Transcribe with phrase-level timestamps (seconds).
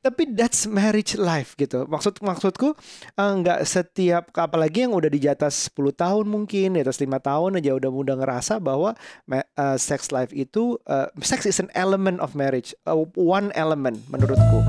[0.00, 1.84] tapi that's marriage life gitu.
[1.86, 2.74] Maksud maksudku
[3.18, 7.58] eh, nggak setiap apalagi yang udah di atas 10 tahun mungkin, di atas lima tahun
[7.58, 8.94] aja udah udah ngerasa bahwa
[9.30, 14.62] eh, sex life itu eh, sex is an element of marriage, eh, one element menurutku.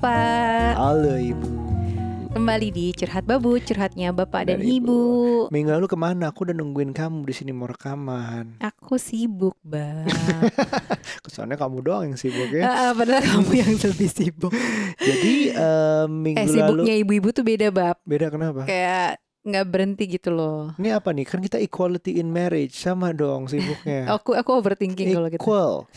[0.00, 1.48] Bapak, Halo Ibu.
[2.32, 4.96] kembali di Curhat Babu, curhatnya Bapak dan, Dan Ibu.
[5.52, 6.32] Minggu lalu ke mana?
[6.32, 8.56] Aku udah nungguin kamu di sini mau rekaman.
[8.64, 10.08] Aku sibuk, Bang.
[11.28, 12.64] Kesannya kamu doang yang sibuk ya.
[12.64, 14.56] Ah, padahal kamu yang lebih sibuk.
[14.96, 18.00] Jadi eh, minggu Eh, lalu sibuknya ibu-ibu tuh beda, Bab.
[18.08, 18.64] beda kenapa?
[18.64, 20.72] Kayak nggak berhenti gitu loh.
[20.78, 21.26] Ini apa nih?
[21.26, 24.06] Kan kita equality in marriage sama dong sibuknya.
[24.14, 25.42] Aku aku overthinking kalau gitu.
[25.42, 25.74] Equal.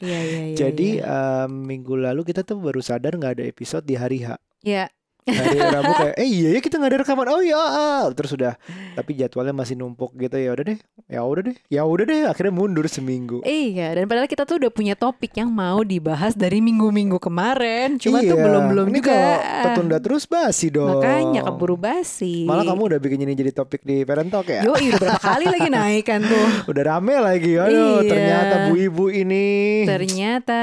[0.00, 0.56] Iya, iya, iya.
[0.56, 1.44] Jadi iya.
[1.44, 4.38] eh, minggu lalu kita tuh baru sadar nggak ada episode di hari H.
[4.64, 4.88] ya,
[5.26, 7.26] Hari Rabu kayak, eh iya ya kita nggak ada rekaman.
[7.28, 8.04] Oh iya, ah.
[8.10, 8.56] terus sudah.
[8.94, 12.20] Tapi jadwalnya masih numpuk gitu ya udah deh, ya udah deh, ya udah deh.
[12.24, 13.40] Akhirnya mundur seminggu.
[13.42, 18.00] Iya, dan padahal kita tuh udah punya topik yang mau dibahas dari minggu-minggu kemarin.
[18.00, 18.42] Cuma tuh Iya.
[18.42, 19.12] belum-belum Ini juga.
[19.12, 20.98] kalau tertunda terus basi dong.
[20.98, 22.44] Makanya keburu basi.
[22.44, 24.64] Malah kamu udah bikin ini jadi topik di Parent Talk ya?
[24.64, 26.46] Yo, udah berapa kali lagi naik kan tuh.
[26.70, 27.54] Udah rame lagi.
[27.56, 28.08] Aduh, Iya.
[28.08, 29.84] ternyata bu ibu ini.
[29.84, 30.60] Ternyata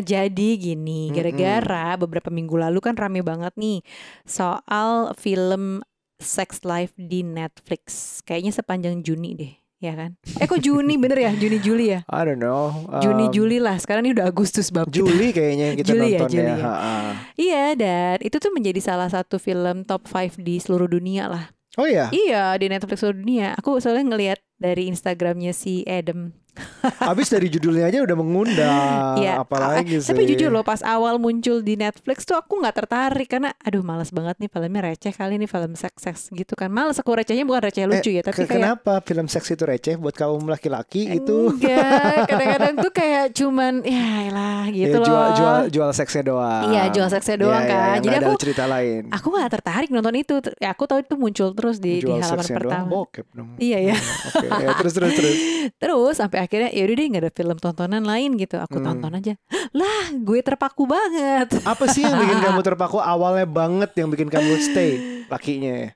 [0.00, 3.80] jadi gini, gara-gara beberapa minggu lalu kan rame banget nih
[4.24, 5.82] soal film
[6.20, 8.20] Sex Life di Netflix.
[8.22, 10.20] Kayaknya sepanjang Juni deh, ya kan?
[10.36, 11.32] Eh kok Juni bener ya?
[11.32, 12.04] Juni Juli ya?
[12.12, 12.84] I don't know.
[13.00, 13.80] Juni um, Juli lah.
[13.80, 14.92] Sekarang ini udah Agustus bab.
[14.92, 15.00] kita.
[15.00, 16.56] Juli kayaknya yang kita Juli ya, nonton Juli ya.
[16.60, 16.72] ya.
[17.40, 21.48] Iya, dan itu tuh menjadi salah satu film top 5 di seluruh dunia lah.
[21.78, 23.54] Oh ya, Iya, di Netflix seluruh dunia.
[23.56, 26.34] Aku soalnya ngelihat dari Instagramnya si Adam.
[27.00, 29.16] Habis dari judulnya aja udah mengundang.
[29.16, 30.10] Iya, Apalagi eh, sih.
[30.10, 34.10] Tapi jujur loh pas awal muncul di Netflix tuh aku nggak tertarik karena aduh males
[34.10, 36.68] banget nih filmnya receh kali nih film seks-seks gitu kan.
[36.68, 39.94] Males aku recehnya bukan receh lucu ya, tapi Eh, kayak kenapa film seks itu receh
[39.94, 41.50] buat kaum laki-laki itu?
[41.50, 45.06] enggak, kadang-kadang tuh kayak cuman ya lah gitu Ya, loh.
[45.06, 46.62] jual jual jual seksnya doang.
[46.66, 47.86] Iya, jual seksnya doang Iya, iya, kan.
[47.90, 49.02] nggak Jadi ada aku- cerita lain.
[49.10, 50.34] Aku nggak tertarik nonton itu.
[50.56, 52.64] Ya, aku tahu itu muncul terus di, di halaman pertama.
[52.64, 53.48] doang bokep dong.
[53.56, 53.96] Iya ya.
[54.30, 55.38] Oke, ya, terus terus terus.
[55.80, 58.56] Terus sampai akhirnya ya udah deh nggak ada film tontonan lain gitu.
[58.56, 58.86] Aku Hmm.
[58.88, 59.34] tonton aja.
[59.76, 61.52] Lah, gue terpaku banget.
[61.62, 64.90] Apa sih yang bikin kamu terpaku awalnya banget yang bikin kamu stay
[65.28, 65.90] lakinya ya?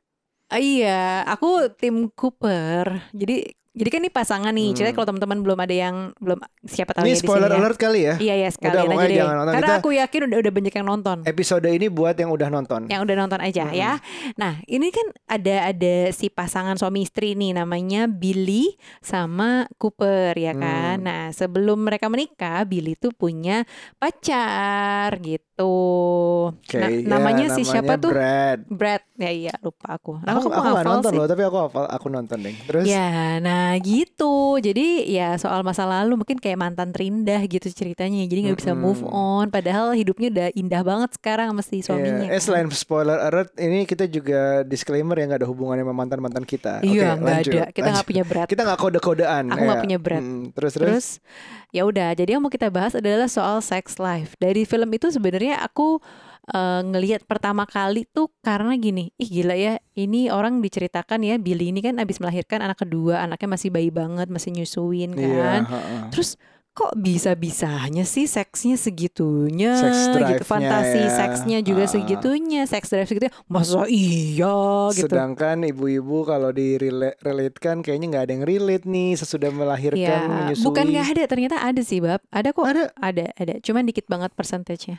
[0.55, 3.11] Iya, aku tim Cooper.
[3.11, 4.71] Jadi jadi kan ini pasangan nih.
[4.71, 4.77] Hmm.
[4.79, 7.61] Ceritanya kalau teman-teman belum ada yang belum siapa tahu Ini ya di spoiler sini ya.
[7.61, 8.15] alert kali ya.
[8.17, 9.19] Iya ya sekalian pokoknya aja deh.
[9.19, 9.53] jangan nonton.
[9.53, 11.17] Karena Kita- aku yakin udah udah banyak yang nonton.
[11.27, 12.81] Episode ini buat yang udah nonton.
[12.87, 13.75] Yang udah nonton aja Hmm.
[13.75, 13.93] ya.
[14.35, 20.55] Nah, ini kan ada ada si pasangan suami istri nih namanya Billy sama Cooper ya
[20.55, 21.03] kan.
[21.03, 21.07] Hmm.
[21.07, 23.67] Nah, sebelum mereka menikah, Billy tuh punya
[23.99, 25.43] pacar gitu.
[25.55, 28.11] Oke, Nah, ya, namanya si siapa tuh?
[28.11, 28.67] Brad.
[28.67, 29.03] Brad.
[29.15, 30.19] Ya iya, lupa aku.
[30.27, 31.19] Nah, Aku, kok aku gak nonton sih?
[31.23, 32.55] loh, tapi aku hafal, aku nonton deh.
[32.67, 34.59] Terus Ya, nah gitu.
[34.59, 38.27] Jadi ya soal masa lalu mungkin kayak mantan terindah gitu ceritanya.
[38.27, 39.55] Jadi nggak bisa move on.
[39.55, 42.27] Padahal hidupnya udah indah banget sekarang sama si suaminya.
[42.27, 42.35] Iya.
[42.35, 42.43] Eh kan.
[42.43, 46.83] selain spoiler alert, ini kita juga disclaimer yang gak ada hubungannya sama mantan mantan kita.
[46.83, 47.63] Iya, Oke, nggak ada.
[47.71, 48.47] Kita nggak punya berat.
[48.55, 49.45] Kita nggak kode kodean.
[49.55, 50.23] Aku nggak punya berat.
[50.59, 50.91] terus terus.
[50.91, 51.07] Terus
[51.75, 52.15] ya udah.
[52.15, 54.39] Jadi yang mau kita bahas adalah soal sex life.
[54.39, 55.99] Dari film itu sebenarnya aku
[56.55, 61.75] eh, ngelihat pertama kali tuh karena gini, ih gila ya, ini orang diceritakan ya Billy
[61.75, 65.63] ini kan abis melahirkan anak kedua, anaknya masih bayi banget, masih nyusuin Iya, kan.
[65.67, 65.99] ha-ha.
[66.15, 66.39] Terus
[66.75, 71.15] kok bisa-bisanya sih seksnya segitunya Sex gitu fantasi ya.
[71.15, 71.89] seksnya juga Ah.
[71.89, 78.25] segitunya seks drive segitunya masa iya gitu Sedangkan ibu-ibu kalau di relate kan kayaknya nggak
[78.25, 80.67] ada yang relate nih sesudah melahirkan ya menyusui.
[80.67, 82.91] bukan nggak ada ternyata ada sih bab ada kok Ada.
[82.97, 84.99] ada ada cuman dikit banget persentasenya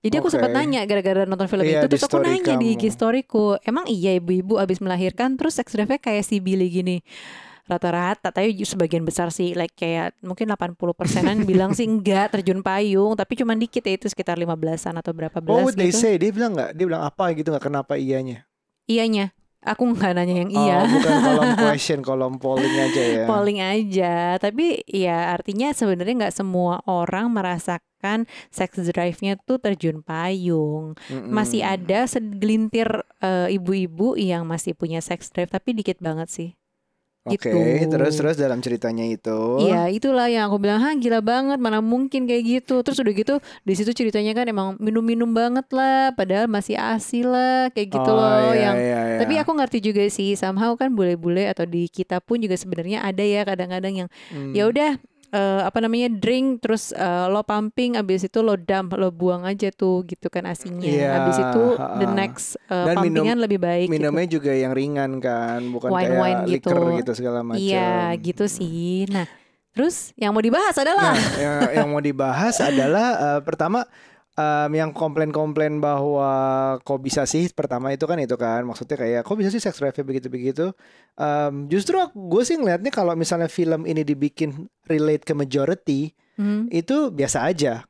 [0.00, 0.40] jadi aku Oke.
[0.40, 2.80] sempat nanya gara-gara nonton film Iya, itu di terus aku nanya di kamu.
[2.80, 7.04] IG storyku emang iya ibu-ibu abis melahirkan terus seks drive-nya kayak si Billy gini
[7.70, 13.14] rata-rata tapi sebagian besar sih like kayak mungkin 80 persenan bilang sih enggak terjun payung
[13.14, 16.34] tapi cuma dikit ya itu sekitar 15-an atau berapa Oh, belas they gitu say dia
[16.34, 16.74] bilang nggak?
[16.74, 18.44] Dia bilang apa gitu nggak kenapa iyanya?
[18.84, 19.30] Iyanya.
[19.60, 20.76] Aku nggak nanya yang iya.
[20.80, 23.24] Oh, bukan kolom question, kolom polling aja ya.
[23.28, 24.14] Polling aja.
[24.40, 30.96] Tapi ya artinya sebenarnya nggak semua orang merasakan sex drive-nya tuh terjun payung.
[31.12, 31.28] Mm-mm.
[31.28, 32.88] Masih ada segelintir
[33.20, 36.50] eh, ibu-ibu yang masih punya sex drive tapi dikit banget sih.
[37.32, 37.90] Oke, gitu.
[37.90, 39.38] terus terus dalam ceritanya itu.
[39.60, 43.34] Iya, itulah yang aku bilang, "Hah, gila banget, mana mungkin kayak gitu." Terus udah gitu
[43.62, 48.16] di situ ceritanya kan emang minum-minum banget lah, padahal masih asi lah kayak gitu Oh,
[48.16, 49.18] loh iya, yang iya, iya.
[49.20, 53.20] Tapi aku ngerti juga sih somehow kan bule-bule atau di kita pun juga sebenarnya ada
[53.20, 54.54] ya kadang-kadang yang Hmm.
[54.54, 54.90] ya udah
[55.30, 59.70] eh, apa namanya drink terus eh, lo pumping abis itu lo dump lo buang aja
[59.70, 61.64] tuh gitu kan asinya Iya, abis itu
[61.96, 63.94] the next eh, Dan minum- pumpingan lebih baik gitu.
[63.96, 66.68] Minumnya juga yang ringan kan, bukan Wine-wine kayak gitu.
[66.68, 67.58] liquor gitu segala macam.
[67.58, 69.26] iya gitu sih nah
[69.70, 73.86] terus yang mau dibahas adalah Nah, yang, yang mau dibahas adalah eh, pertama
[74.34, 76.30] em, yang komplain-komplain bahwa
[76.82, 79.96] kok bisa sih pertama itu kan itu kan maksudnya kayak kok bisa sih sex drive
[79.96, 80.70] begitu-begitu.
[81.16, 87.12] Em, justru gue sih ngelihatnya kalau misalnya film ini dibikin relate ke majority Hmm, itu
[87.12, 87.84] biasa aja.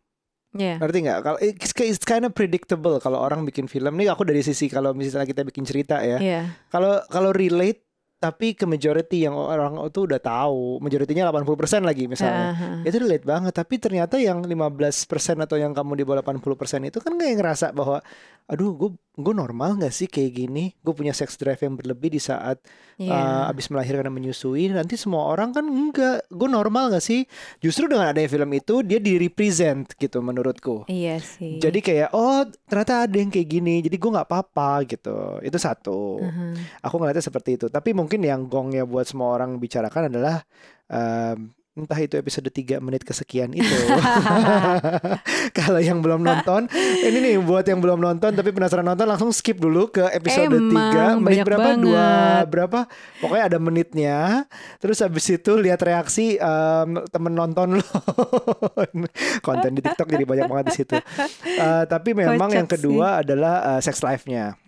[0.51, 1.19] ya Ngerti nggak?
[1.23, 4.91] Kalau it's, it's kind of predictable kalau orang bikin film nih aku dari sisi kalau
[4.91, 6.19] misalnya kita bikin cerita ya.
[6.19, 6.43] Iya.
[6.67, 7.87] Kalau kalau relate
[8.21, 12.53] tapi ke majority yang orang itu udah tahu, majoritinya 80% lagi misalnya.
[12.53, 12.85] Ah.
[12.85, 17.17] Itu relate banget, tapi ternyata yang 15% atau yang kamu di bawah 80% itu kan
[17.17, 18.05] kayak ngerasa bahwa
[18.49, 18.91] aduh gue
[19.21, 20.73] gue normal nggak sih kayak gini?
[20.81, 22.57] Gue punya sex drive yang berlebih di saat
[22.97, 23.13] Iya.
[23.13, 24.69] uh, abis melahirkan dan menyusui.
[24.69, 27.25] Nanti semua orang kan enggak, gue normal nggak sih?
[27.61, 30.85] Justru dengan adanya film itu dia di represent gitu menurutku.
[30.89, 31.61] Iya sih.
[31.61, 35.41] Jadi kayak oh ternyata ada yang kayak gini, jadi gue nggak apa-apa gitu.
[35.41, 36.21] Itu satu.
[36.21, 36.47] Aha.
[36.85, 37.67] Aku ngeliatnya seperti itu.
[37.69, 40.45] Tapi mungkin yang gongnya buat semua orang bicarakan adalah
[40.89, 43.77] em, entah itu episode 3 menit kesekian itu.
[45.59, 46.67] Kalau yang belum nonton,
[47.07, 51.23] ini nih buat yang belum nonton tapi penasaran nonton langsung skip dulu ke episode Emang,
[51.23, 51.69] 3 menit berapa?
[51.79, 52.47] Dua banget.
[52.51, 52.79] berapa?
[53.23, 54.19] Pokoknya ada menitnya.
[54.83, 57.87] Terus habis itu lihat reaksi em, temen nonton lo.
[59.47, 60.97] Konten di TikTok jadi banyak banget di situ.
[61.47, 64.60] Eh, tapi memang Kocak yang kedua adalah eh, sex life-nya.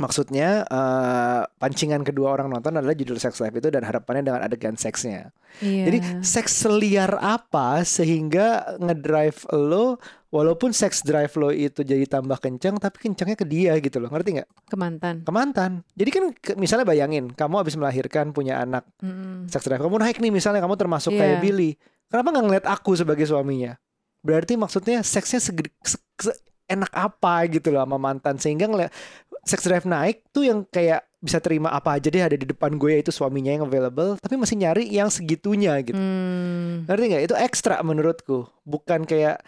[0.00, 4.74] Maksudnya eh, pancingan kedua orang nonton adalah judul sex life itu dan harapannya dengan adegan
[4.74, 5.28] seksnya.
[5.60, 5.84] Iya.
[5.86, 12.78] Jadi seks seliar apa sehingga ngedrive lo walaupun sex drive lo itu jadi tambah kencang
[12.78, 14.08] tapi kencangnya ke dia gitu loh.
[14.08, 14.48] Ngerti nggak?
[14.64, 15.14] ke mantan.
[15.20, 15.72] Ke mantan.
[15.92, 19.46] Jadi kan ke- misalnya bayangin kamu habis melahirkan punya anak Mm-mm.
[19.46, 21.20] sex drive kamu naik nih misalnya kamu termasuk Iya.
[21.20, 21.70] kayak Billy.
[22.08, 23.76] Kenapa nggak ngeliat aku sebagai suaminya?
[24.20, 28.94] Berarti maksudnya seksnya segede, se- se- enak apa gitu loh sama mantan sehingga ngeliat
[29.42, 32.96] sex drive naik tuh yang kayak bisa terima apa aja deh ada di depan gue
[32.96, 35.98] yaitu suaminya yang available tapi masih nyari yang segitunya gitu.
[35.98, 36.88] Hmm.
[36.88, 37.22] Ngerti nggak?
[37.28, 38.48] Itu ekstra menurutku.
[38.64, 39.44] Bukan kayak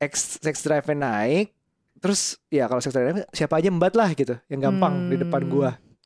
[0.00, 1.52] ex, sex drive naik
[1.98, 5.50] terus ya kalau sex drive siapa aja mbat lah gitu yang gampang di depan Hmm.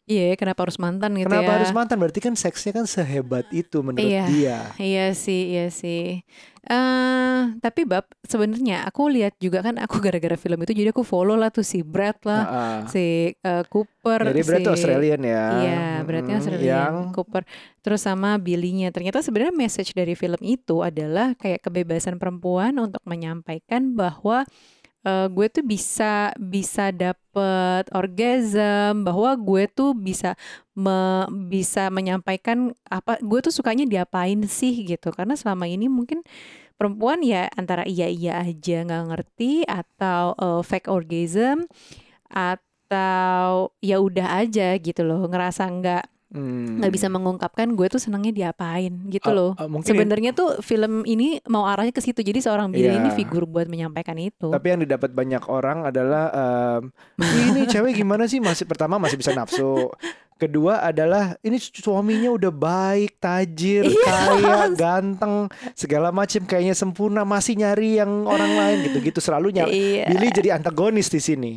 [0.03, 1.57] Iya, kenapa harus mantan gitu Kenapa ya?
[1.63, 1.97] harus mantan?
[2.03, 4.27] Berarti kan seksnya kan sehebat itu menurut Iya.
[4.27, 4.59] dia.
[4.75, 6.27] Iya sih, iya sih.
[6.63, 11.35] eh tapi bab sebenarnya aku lihat juga kan aku gara-gara film itu jadi aku follow
[11.35, 12.79] lah tuh si Brad lah, Heeh.
[12.87, 13.05] si
[13.35, 15.43] eh, Cooper, Jadi berarti si Australian ya.
[15.59, 16.39] Iya, Mm-mm.
[16.39, 17.43] Australian Yang Cooper.
[17.83, 18.95] Terus sama Billy-nya.
[18.95, 24.47] Ternyata sebenarnya message dari film itu adalah kayak kebebasan perempuan untuk menyampaikan bahwa
[25.07, 30.35] eh, gue tuh bisa bisa dapet orgasm, bahwa gue tuh bisa
[30.79, 35.11] me- bisa menyampaikan apa gue tuh sukanya diapain sih gitu.
[35.15, 36.23] Karena selama ini mungkin
[36.79, 41.67] perempuan ya antara iya-iya aja nggak ngerti atau eh, fake orgasm
[42.33, 46.81] atau ya udah aja gitu loh ngerasa nggak hmm.
[46.81, 49.51] nggak bisa mengungkapkan gue tuh senangnya diapain gitu Oh, loh.
[49.55, 52.21] oh, mungkin Sebenarnya tuh film ini mau arahnya ke situ.
[52.21, 52.99] Jadi seorang Billy Iya.
[52.99, 54.51] ini figur buat menyampaikan itu.
[54.51, 56.25] Tapi yang didapat banyak orang adalah
[56.81, 56.83] em,
[57.21, 59.93] ini cewek gimana sih masih pertama masih bisa nafsu.
[60.35, 64.03] Kedua adalah ini suaminya udah baik, tajir, Iya.
[64.03, 65.47] kaya, ganteng,
[65.79, 69.71] segala macam kayaknya sempurna, masih nyari yang orang lain gitu-gitu selalu nyari.
[69.71, 70.05] Iya.
[70.11, 71.53] Billy jadi antagonis di sini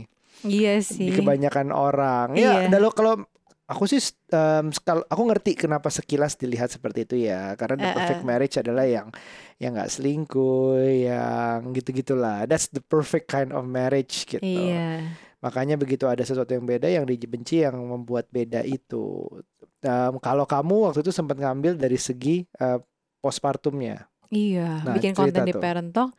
[0.45, 1.10] Iya di sih.
[1.17, 2.38] kebanyakan orang.
[2.38, 2.70] Iya.
[2.70, 3.25] Ya, kalau
[3.65, 3.98] aku sih
[4.29, 8.86] em, sekal- aku ngerti kenapa sekilas dilihat seperti itu ya, karena the perfect marriage adalah
[8.86, 9.10] yang
[9.57, 12.45] yang nggak selingkuh, yang gitu-gitulah.
[12.45, 14.45] That's the perfect kind of marriage gitu.
[14.45, 15.10] Iya.
[15.41, 19.25] Makanya begitu ada sesuatu yang beda yang dibenci yang membuat beda itu.
[19.81, 22.79] Em, kalau kamu waktu itu sempat ngambil dari segi eh,
[23.22, 24.05] postpartumnya.
[24.34, 25.62] Iya, Nah, bikin konten di tuh.
[25.62, 26.12] Parent Talk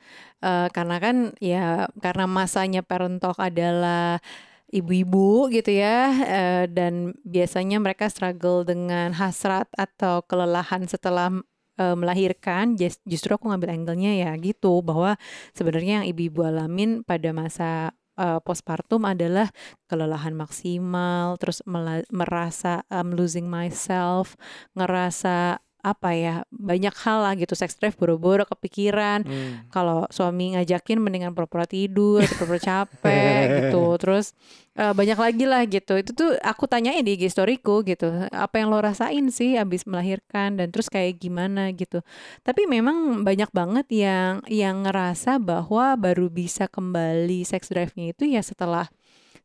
[0.43, 4.23] eh, karena kan ya karena masanya Parent Talk adalah
[4.71, 11.31] ibu-ibu gitu ya eh, dan biasanya mereka struggle dengan hasrat atau kelelahan setelah
[11.79, 12.75] eh, melahirkan.
[13.07, 15.15] Justru aku ngambil angle-nya ya gitu bahwa
[15.55, 19.51] sebenarnya yang ibu-ibu alamin pada masa eh, postpartum adalah
[19.87, 21.63] kelelahan maksimal terus
[22.11, 24.35] merasa I'm losing myself
[24.75, 27.55] ngerasa apa ya banyak hal lah gitu.
[27.55, 29.23] Sex drive boro-boro kepikiran.
[29.27, 29.71] Hmm.
[29.71, 33.95] kalau suami ngajakin mendingan pura-pura tidur atau pura-pura capek gitu.
[34.03, 34.35] Terus
[34.75, 35.95] eh, banyak lagi lah gitu.
[35.95, 38.11] Itu tuh aku tanyain di IG storyku gitu.
[38.35, 42.03] Apa yang lo rasain sih abis melahirkan dan terus kayak gimana gitu?
[42.43, 48.43] Tapi memang banyak banget yang yang ngerasa bahwa baru bisa kembali sex drive-nya itu ya
[48.43, 48.91] setelah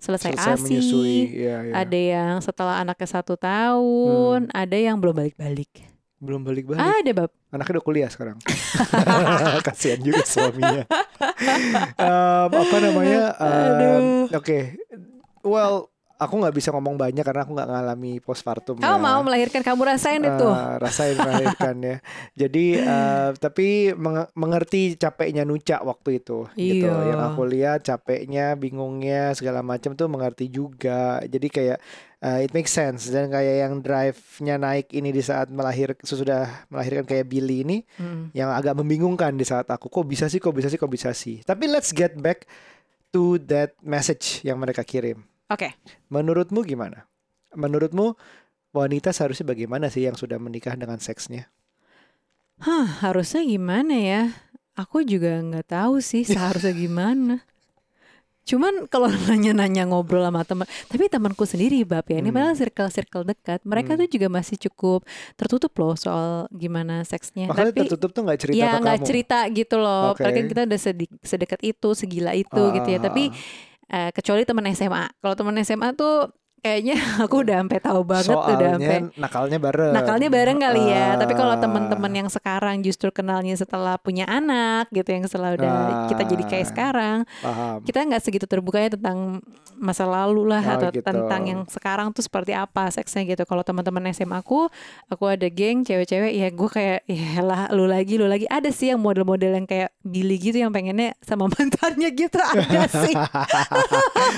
[0.01, 1.19] selesai, Selesai ASI menyusui.
[1.29, 1.73] Iya, iya.
[1.77, 5.90] ada yang setelah anaknya satu tahun ada yang belum balik-balik
[6.21, 7.01] Belum balik-balik.
[7.01, 7.31] Ada bab.
[7.49, 8.37] Anaknya udah kuliah sekarang.
[9.67, 10.85] Kasihan juga suaminya.
[11.97, 13.23] Em, apa namanya?
[13.41, 14.77] em, Oke.
[15.41, 15.89] Well,
[16.21, 18.77] aku nggak bisa ngomong banyak karena aku nggak ngalami postpartum.
[18.77, 19.01] Kamu ya.
[19.01, 20.47] mau melahirkan kamu rasain itu.
[20.53, 21.97] Eh, rasain melahirkan ya.
[22.37, 26.85] Jadi eh, tapi menge- mengerti capeknya Nuca waktu itu gitu.
[26.85, 27.17] Iya.
[27.17, 31.17] Yang aku lihat capeknya, bingungnya segala macam tuh mengerti juga.
[31.25, 31.81] Jadi kayak
[32.21, 37.03] eh, it makes sense dan kayak yang drive-nya naik ini di saat melahir sesudah melahirkan
[37.03, 38.31] kayak Billy ini Mm.
[38.31, 41.41] yang agak membingungkan di saat aku kok bisa sih kok bisa sih kok bisa sih.
[41.41, 42.45] Tapi let's get back
[43.09, 45.25] to that message yang mereka kirim.
[45.49, 45.75] Oke.
[46.07, 47.03] Menurutmu gimana?
[47.51, 48.15] Menurutmu
[48.71, 51.51] wanita seharusnya bagaimana sih yang sudah menikah dengan seksnya?
[52.61, 54.23] Hah, harusnya gimana ya?
[54.79, 57.43] Aku juga nggak tahu sih seharusnya gimana.
[58.41, 62.35] Cuman kalau nanya-nanya ngobrol sama teman, tapi temanku sendiri bab ya, ini Hmm.
[62.35, 63.99] padahal circle-circle dekat, mereka Hmm.
[64.01, 65.05] tuh juga masih cukup
[65.35, 67.45] tertutup loh soal gimana seksnya.
[67.47, 69.07] Makanya tapi tertutup tuh nggak cerita ya ke nggak kamu.
[69.07, 70.07] cerita gitu loh.
[70.13, 70.79] Padahal kan kita udah
[71.21, 72.97] sedekat itu, segila itu gitu ya.
[72.97, 73.23] Ah, Tapi
[73.87, 75.05] eh, kecuali teman SMA.
[75.19, 76.31] Kalau teman SMA tuh
[76.61, 79.91] kayaknya aku udah sampai tahu banget tuh udah sampai soalnya nakalnya bareng.
[79.91, 81.07] nakalnya bareng kali ya.
[81.17, 85.73] Tapi kalau teman-teman yang sekarang justru kenalnya setelah punya anak gitu yang setelah udah
[86.07, 87.81] kita jadi kayak sekarang, paham.
[87.81, 89.41] kita nggak segitu terbukanya tentang
[89.75, 91.01] masa lalu lah Oh, atau gitu.
[91.01, 93.41] tentang yang sekarang tuh seperti apa seksnya gitu.
[93.43, 94.69] Kalau teman-teman SMA aku,
[95.09, 98.93] aku ada geng cewek-cewek ya gue kayak ya lah lu lagi lu lagi ada sih
[98.93, 103.17] yang model-model yang kayak Billy gitu yang pengennya sama mantannya gitu ada sih.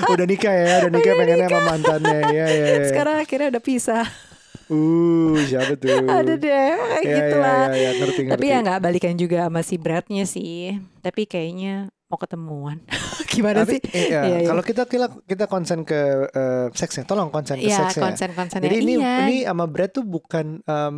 [0.08, 2.13] udah nikah ya, udah nikah pengennya sama mantannya.
[2.30, 2.86] Ya, ya, ya.
[2.86, 4.06] Sekarang akhirnya udah pisah.
[4.64, 5.92] Uh, siapa tuh?
[6.08, 7.64] ada deh kayak Ya, gitu ya, lah.
[7.68, 8.32] ya, ya, ngerti, ngerti.
[8.32, 10.80] Tapi ya nggak balikan juga sama si Bradnya sih.
[11.04, 12.80] Tapi kayaknya mau ketemuan.
[13.32, 13.80] Gimana Tapi, sih?
[13.92, 14.48] iya, Iya, iya.
[14.48, 18.02] kalau kita kita kita konsen ke eh, seksnya, tolong konsen ke Iya, seksnya.
[18.08, 18.64] konsen-konsennya.
[18.64, 19.14] Jadi ini iya.
[19.26, 20.94] ini sama Brad tuh bukan em,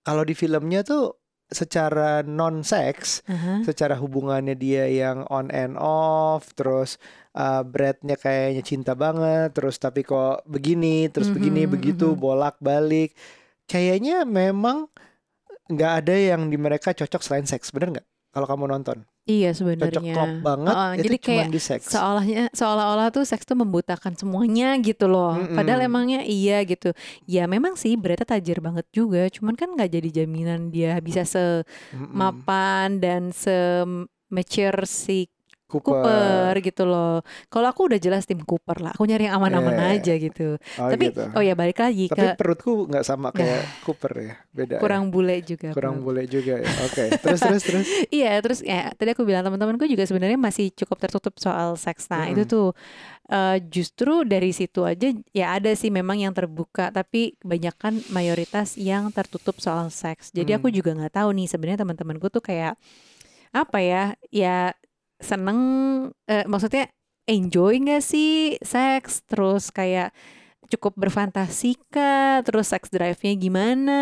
[0.00, 1.18] kalau di filmnya tuh
[1.50, 3.66] secara non seks, Aha.
[3.66, 6.94] secara hubungannya dia yang on and off, terus
[7.32, 12.18] uh, Bradnya kayaknya cinta banget, terus tapi kok begini, terus begini Mhm, begitu mhm.
[12.18, 13.14] bolak balik,
[13.66, 14.86] kayaknya memang
[15.70, 18.06] nggak ada yang di mereka cocok selain seks, bener nggak?
[18.30, 20.14] Kalau kamu nonton, Iya cocok sebenarnya.
[20.14, 21.86] klop banget, Oh, itu jadi cuma kayak di seks.
[21.90, 25.34] seolahnya seolah-olah tuh seks tuh membutakan semuanya gitu loh.
[25.34, 25.54] Mm-mm.
[25.54, 26.94] Padahal emangnya iya gitu.
[27.26, 29.26] Ya memang sih Brad tajir banget juga.
[29.30, 32.10] Cuman kan nggak jadi jaminan dia bisa Mm-mm.
[32.14, 33.82] semapan dan se
[34.30, 35.26] mature si
[35.70, 36.02] Cooper.
[36.02, 37.22] Cooper gitu loh.
[37.46, 38.90] Kalau aku udah jelas tim Cooper lah.
[38.92, 40.58] Aku nyari yang aman-aman Eh, aja gitu.
[40.76, 41.22] Oh, Tapi gitu.
[41.30, 44.74] oh ya balik lagi Tapi ke perutku nggak sama kayak Cooper ya, beda.
[44.76, 44.80] ya.
[44.82, 45.70] kurang bule juga.
[45.70, 46.10] kurang Bang.
[46.10, 46.68] boleh juga ya.
[46.82, 47.86] Oke, terus terus terus.
[48.10, 52.10] Iya, terus ya tadi aku bilang teman-temanku juga sebenarnya masih cukup tertutup soal seks.
[52.10, 52.50] Nah, itu Mm-mm.
[52.50, 52.66] tuh
[53.28, 59.14] eh, justru dari situ aja ya ada sih memang yang terbuka, tapi kebanyakan mayoritas yang
[59.14, 60.34] tertutup soal seks.
[60.34, 60.74] Jadi aku Hmm.
[60.74, 62.74] juga nggak tahu nih sebenarnya teman-temanku tuh kayak
[63.52, 64.04] apa ya?
[64.30, 64.74] Ya
[65.20, 65.58] seneng
[66.26, 66.88] eh, maksudnya
[67.28, 69.22] enjoy nggak sih seks?
[69.28, 70.10] Terus kayak
[70.70, 72.42] cukup berfantasi kah?
[72.46, 74.00] Terus sex drive-nya gimana?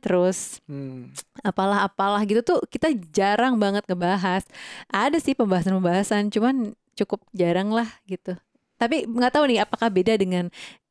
[0.00, 1.12] Terus Hmm.
[1.40, 4.44] apalah apalah gitu tuh kita jarang banget ngebahas.
[4.90, 8.36] Ada sih pembahasan-pembahasan, cuman cukup jarang lah gitu.
[8.76, 10.48] Tapi nggak tahu nih apakah beda dengan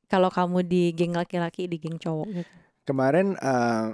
[0.09, 2.55] kalau kamu di geng laki-laki di geng cowok gitu.
[2.85, 3.93] Kemarin eh,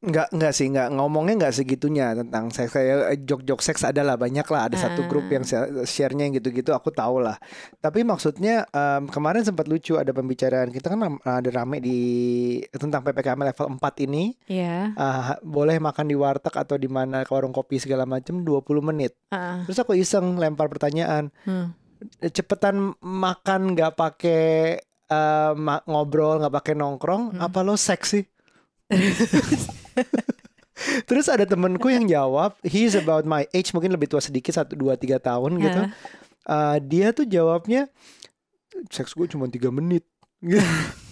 [0.00, 0.88] nggak nggak sih nggak.
[0.90, 2.72] Ngomongnya nggak segitunya tentang seks.
[2.72, 4.66] Kayak eh, jok-jok seks adalah banyak lah.
[4.66, 5.48] Ada satu grup yang Ah.
[5.48, 7.36] share- share-nya yang gitu-gitu aku tahu lah.
[7.76, 10.68] Tapi maksudnya em, kemarin sempat lucu ada pembicaraan.
[10.68, 11.98] Kita kan ada rame di
[12.70, 14.32] tentang ppkm level 4 ini.
[14.46, 14.92] Iya.
[14.94, 19.14] Ah, boleh makan di warteg atau di mana ke warung kopi segala macam 20 menit.
[19.28, 21.28] Ah, terus aku iseng lempar pertanyaan.
[21.44, 21.76] Hmm.
[22.24, 27.42] cepetan makan nggak pakai eh, ma- ngobrol nggak pakai nongkrong Hmm.
[27.42, 28.22] apa lo seks sih
[31.08, 34.94] Terus ada temenku yang jawab, he's about my age, mungkin lebih tua sedikit, satu dua
[34.94, 35.82] tiga tahun gitu.
[36.46, 37.90] Uh, dia tuh jawabnya,
[38.88, 40.06] seks gue cuma tiga menit.
[40.38, 40.62] Gitu.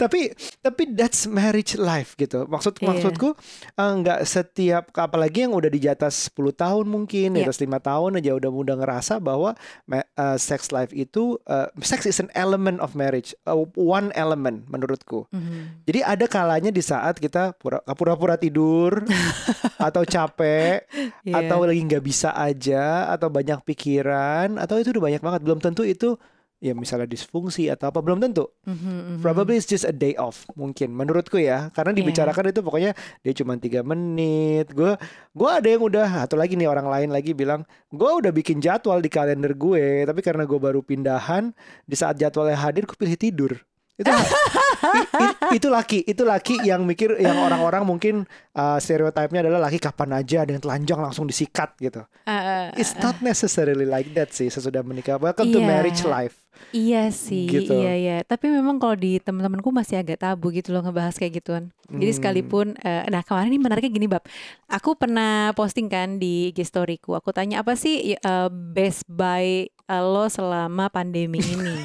[0.00, 2.44] tapi tapi that's marriage life gitu.
[2.46, 2.86] Maksud Iya.
[2.88, 3.28] maksudku
[3.76, 7.48] uh, nggak setiap apalagi yang udah di atas 10 tahun mungkin, di Iya.
[7.48, 9.52] atas lima tahun aja udah udah ngerasa bahwa
[9.88, 15.28] uh, sex life itu uh, sex is an element of marriage, uh, one element menurutku.
[15.30, 15.84] Mhm.
[15.84, 19.04] Jadi ada kalanya di saat kita pura- pura-pura tidur
[19.78, 20.88] atau capek
[21.22, 21.44] Iya.
[21.44, 25.82] atau lagi nggak bisa aja atau banyak pikiran atau itu udah banyak banget belum tentu
[25.82, 26.16] itu
[26.62, 29.16] ya misalnya disfungsi atau apa belum tentu Mhm, mhm.
[29.18, 31.98] probably it's just a day off mungkin menurutku ya karena Iya.
[31.98, 34.94] dibicarakan itu pokoknya dia cuma tiga menit gue
[35.28, 38.96] gue ada yang udah atau lagi nih orang lain lagi bilang gue udah bikin jadwal
[38.96, 41.50] di kalender gue tapi karena gue baru pindahan
[41.82, 43.52] di saat jadwalnya hadir gue pilih tidur
[43.92, 44.06] itu
[44.82, 48.14] I- i- itu laki, itu laki yang mikir yang orang-orang mungkin
[48.52, 52.02] uh, stereotipnya adalah laki kapan aja ada yang telanjang langsung disikat gitu.
[52.24, 55.16] Eh, It's not necessarily like that sih sesudah menikah.
[55.16, 55.66] Welcome to Iya.
[55.68, 56.36] marriage life.
[56.68, 57.72] Iya sih, Gitu.
[57.72, 58.16] iya iya.
[58.20, 61.64] Tapi memang kalau di teman-temanku masih agak tabu gitu loh ngebahas kayak gituan.
[61.88, 62.18] Jadi Hmm.
[62.18, 64.22] sekalipun, eh, nah kemarin ini menariknya gini bab.
[64.68, 67.14] Aku pernah posting kan di IG storyku.
[67.14, 69.66] Aku tanya apa sih eh, best buy
[69.98, 71.82] lo selama pandemi ini?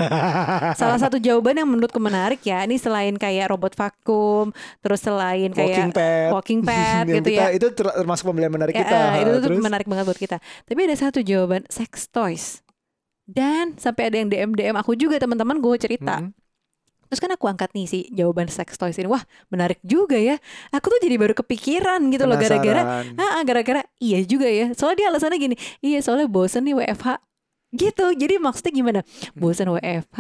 [0.73, 2.63] Salah satu jawaban yang menurutku menarik ya.
[2.63, 6.29] Ini selain kayak robot vakum, terus selain Walking kayak pad.
[6.31, 7.47] walking pad gitu kita, ya.
[7.51, 8.99] Itu ter- termasuk pembelian menarik Ya, kita.
[9.19, 9.59] itu tuh Terus?
[9.59, 10.37] menarik banget buat kita.
[10.39, 12.61] Tapi ada satu jawaban sex toys.
[13.27, 16.23] Dan sampai ada yang DM DM aku juga teman-teman gue cerita.
[16.23, 16.31] Mm-mm.
[17.07, 19.07] Terus kan aku angkat nih si jawaban sex toys ini.
[19.07, 20.35] Wah, menarik juga ya.
[20.71, 23.15] Aku tuh jadi baru kepikiran gitu loh gara-gara Penasaran.
[23.15, 24.75] Ah, ah, gara-gara iya juga ya.
[24.75, 27.07] Soalnya dia alasannya gini, iya soalnya bosen nih WFH.
[27.67, 28.05] Gitu.
[28.15, 28.99] Jadi maksudnya gimana?
[29.35, 30.19] Bosen WFH.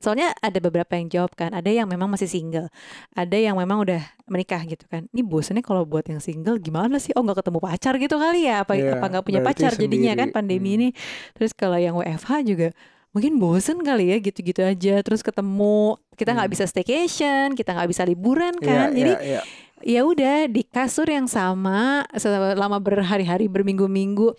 [0.00, 1.52] Soalnya ada beberapa yang jawab kan.
[1.52, 2.72] Ada yang memang masih single.
[3.12, 5.04] Ada yang memang udah menikah gitu kan.
[5.12, 7.12] Ini bosennya kalau buat yang single gimana sih?
[7.12, 8.64] Oh nggak ketemu pacar gitu kali ya?
[8.64, 10.20] Apa Iya, apa nggak punya pacar jadinya sendiri.
[10.24, 10.76] kan pandemi Hmm.
[10.80, 10.88] ini.
[11.36, 12.68] Terus kalau yang WFH juga
[13.08, 15.04] mungkin bosen kali ya gitu-gitu aja.
[15.04, 16.54] Terus ketemu kita nggak Hmm.
[16.56, 18.88] bisa staycation, kita nggak bisa liburan Iya, kan.
[18.92, 19.40] Jadi iya, iya.
[19.80, 24.34] Ya udah di kasur yang sama selama berhari-hari berminggu-minggu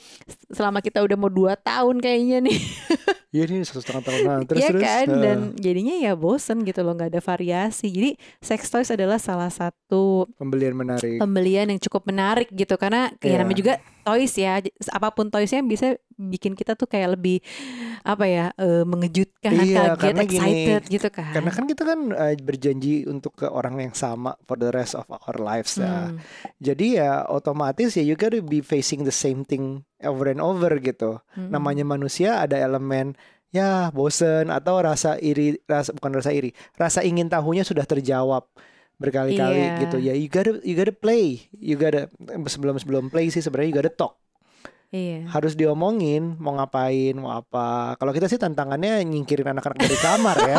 [0.50, 2.60] selama kita udah mau dua tahun kayaknya nih
[3.30, 4.82] Iya ini satu setengah tahun nah, terus ya terus.
[4.82, 5.22] kan Nah.
[5.22, 8.10] dan jadinya ya bosen gitu loh nggak ada variasi jadi
[8.42, 11.22] sex toys adalah salah satu pembelian menarik.
[11.22, 13.30] pembelian yang cukup menarik gitu karena Iya.
[13.30, 13.74] ya namanya juga
[14.10, 14.58] toys ya
[14.90, 17.40] apa pun toysnya bisa bikin kita tuh kayak lebih
[18.04, 22.00] apa ya eh, mengejutkan Iya, kaget karena gini, excited gitu kan Karena kan kita kan
[22.12, 26.12] eh, berjanji untuk ke orang yang sama for the rest of our lives ya.
[26.12, 26.20] Hmm.
[26.60, 31.24] Jadi ya otomatis ya you gotta be facing the same thing over and over gitu.
[31.38, 31.54] Mm-mm.
[31.54, 33.16] Namanya manusia ada elemen
[33.50, 38.46] ya bosen atau rasa iri, rasa bukan rasa iri, rasa ingin tahunya sudah terjawab
[39.00, 39.74] berkali-kali Iya.
[39.88, 40.14] gitu ya.
[40.14, 42.12] You gotta you gotta play, you gotta
[42.46, 44.20] sebelum sebelum play sih sebenarnya you gotta talk.
[44.90, 47.94] Iya Harus diomongin mau ngapain, mau apa.
[47.96, 50.56] Kalau kita sih tantangannya nyingkirin anak-anak dari kamar ya.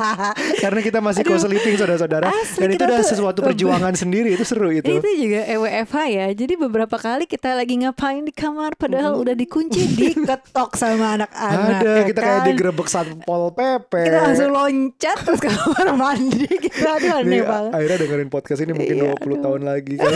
[0.62, 1.36] Karena kita masih Aduh.
[1.36, 4.86] co-sleeping saudara-saudara dan itu kita udah sesuatu perjuangan sendiri itu seru itu.
[4.86, 6.26] Itu juga EWFH ya.
[6.32, 11.80] Jadi beberapa kali kita lagi ngapain di kamar padahal udah dikunci diketok sama anak-anak.
[11.80, 12.46] Ada ya kita kayak kan?
[12.50, 13.92] digerebek satpol pp.
[14.02, 16.82] Kita langsung loncat terus ke kamar mandi gitu.
[16.82, 17.70] Aduh Nih, aneh banget.
[17.70, 20.12] akhirnya dengerin podcast ini mungkin Iya, 20 tahun lagi kan.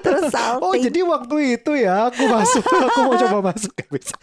[0.00, 0.64] terus salting.
[0.64, 4.14] Oh jadi waktu itu ya aku masuk aku mau coba masuk Gak bisa.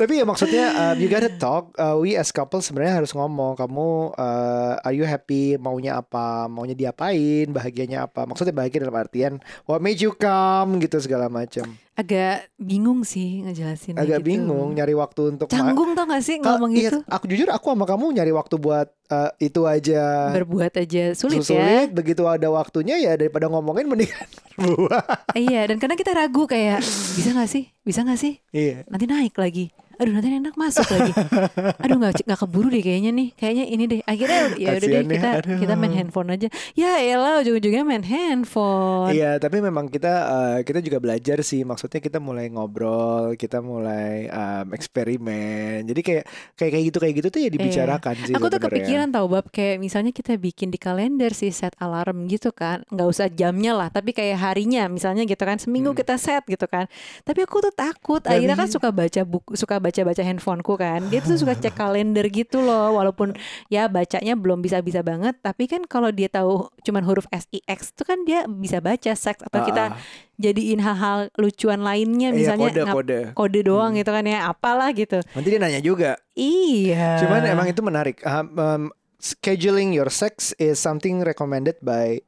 [0.00, 1.70] Tapi ya maksudnya uh, you gotta talk.
[1.76, 3.54] Uh, we as couple sebenarnya harus ngomong.
[3.54, 5.60] Kamu uh, are you happy?
[5.60, 6.48] Maunya apa?
[6.48, 7.52] Maunya diapain?
[7.52, 8.24] Bahagianya apa?
[8.24, 9.32] Maksudnya bahagia dalam artian
[9.68, 11.83] what made you come gitu segala macam.
[11.94, 14.34] Agak bingung sih ngejelasin Agak gitu.
[14.34, 16.98] bingung nyari waktu untuk Canggung tau gak sih Ka- ngomong iya, gitu?
[17.06, 20.34] Aku jujur aku sama kamu nyari waktu buat uh, itu aja.
[20.34, 21.94] Berbuat aja sulit, Sulit, ya.
[21.94, 24.26] begitu ada waktunya ya daripada ngomongin mendingan
[24.58, 25.38] berbuat.
[25.38, 26.82] iya, dan kadang kita ragu kayak
[27.14, 27.70] bisa gak sih?
[27.86, 28.42] Bisa gak sih?
[28.50, 28.82] Iya.
[28.90, 29.70] Nanti naik lagi.
[30.00, 31.12] Aduh nanti enak masuk lagi.
[31.84, 33.28] Aduh nggak nggak keburu deh kayaknya nih.
[33.38, 34.00] Kayaknya ini deh.
[34.04, 35.58] Akhirnya ya udah deh ya, kita aduh.
[35.60, 36.48] kita main handphone aja.
[36.74, 39.10] Ya elah ujung-ujungnya main handphone.
[39.14, 41.62] Iya, tapi memang kita uh, kita juga belajar sih.
[41.62, 45.84] Maksudnya kita mulai ngobrol, kita mulai um, eksperimen.
[45.86, 46.24] Jadi kayak
[46.56, 48.32] kayak kayak gitu kayak gitu tuh ya dibicarakan sih.
[48.34, 48.38] Iya.
[48.40, 52.50] Aku tuh kepikiran tau bab kayak misalnya kita bikin di kalender sih set alarm gitu
[52.50, 56.00] kan nggak usah jamnya lah tapi kayak harinya misalnya gitu kan seminggu Hmm.
[56.00, 56.88] kita set gitu kan
[57.22, 61.20] tapi aku tuh takut akhirnya kan suka baca buku suka baca baca handphoneku kan dia
[61.20, 63.36] tuh suka cek kalender gitu loh walaupun
[63.68, 67.60] ya bacanya belum bisa bisa banget tapi kan kalau dia tahu cuman huruf S I
[67.62, 70.00] X itu kan dia bisa baca seks atau kita Ah,
[70.34, 73.18] jadiin hal-hal lucuan lainnya iya, misalnya kode ngap- kode.
[73.32, 74.00] kode doang Hmm.
[74.00, 76.16] gitu kan ya apalah gitu Nanti dia nanya juga.
[76.34, 78.16] iya Cuman emang itu menarik.
[78.22, 78.82] Um, um,
[79.18, 82.18] scheduling your sex is something recommended by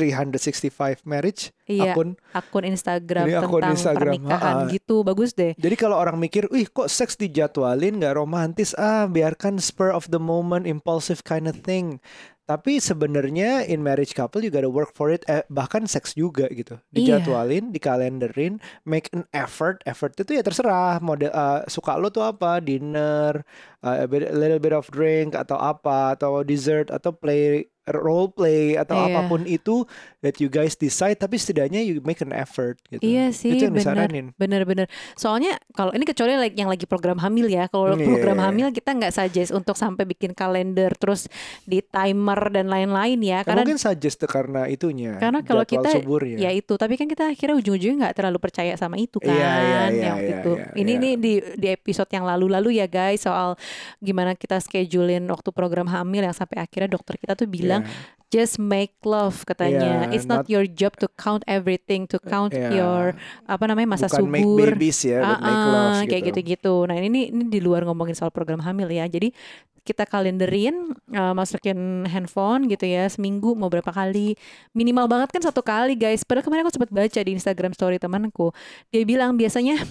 [0.00, 1.92] 365 marriage Iya.
[1.92, 2.16] akun.
[2.32, 4.72] akun Instagram Ini akun tentang Instagram, pernikahan ha-ha.
[4.72, 9.60] gitu bagus deh Jadi kalau orang mikir, "Wih, kok seks dijadwalin nggak romantis ah, biarkan
[9.60, 12.00] spur of the moment impulsive kind of thing."
[12.42, 16.82] Tapi sebenarnya in marriage couple you gotta work for it eh, bahkan seks juga gitu.
[16.90, 17.22] Iya.
[17.22, 19.78] Dijadwalin, dikalenderin, make an effort.
[19.84, 23.46] Effort itu ya terserah model eh, suka lo tuh apa, dinner,
[23.78, 28.28] eh, a, bit- a little bit of drink atau apa atau dessert atau play role
[28.28, 29.06] play atau Iya.
[29.10, 29.82] apa pun itu
[30.20, 33.00] that you guys decide tapi setidaknya you make an effort gitu.
[33.00, 34.36] Iya sih, Itu yang disaranin.
[34.36, 38.04] bener-bener soalnya kalau ini kecuali like yang lagi program hamil ya kalau Iya.
[38.04, 41.26] program hamil kita nggak suggest untuk sampai bikin kalender terus
[41.62, 45.16] di timer dan lain-lain Ya, ya karena mungkin suggest karena itunya.
[45.16, 46.36] Karena kalau kita suburnya.
[46.36, 49.56] ya itu tapi kan kita akhirnya ujung-ujungnya nggak terlalu percaya sama itu kan Iya, iya,
[49.88, 51.00] iya, yang iya, itu iya, ini iya.
[51.00, 53.56] nih di di episode yang lalu-lalu ya guys soal
[53.98, 58.62] gimana kita schedulein waktu program hamil yang sampai akhirnya dokter kita tuh bilang bilang just
[58.62, 60.06] make love katanya.
[60.06, 62.70] Yeah, It's not, not- your job to count everything, to count Yeah.
[62.70, 63.02] your
[63.44, 64.70] apa namanya masa Bukan make subur.
[64.70, 66.38] babies ya, but make Ah, love kayak gitu.
[66.38, 66.74] gitu-gitu.
[66.86, 69.10] Nah ini ini di luar ngomongin soal program hamil ya.
[69.10, 69.34] Jadi
[69.80, 74.38] kita kalenderin, uh, masukin handphone gitu ya, seminggu mau berapa kali.
[74.76, 76.22] Minimal banget kan satu kali guys.
[76.22, 78.54] Padahal kemarin aku sempat baca di Instagram story temanku.
[78.94, 79.82] Dia bilang biasanya